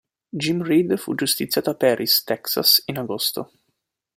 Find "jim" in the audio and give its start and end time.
0.31-0.63